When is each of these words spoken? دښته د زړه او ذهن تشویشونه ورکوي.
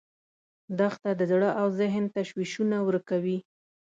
دښته 0.79 1.11
د 1.19 1.21
زړه 1.31 1.49
او 1.61 1.67
ذهن 1.79 2.03
تشویشونه 2.15 2.77
ورکوي. 2.87 3.37